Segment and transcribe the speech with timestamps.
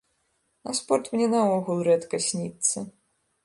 [0.71, 2.77] А спорт мне наогул рэдка сніцца.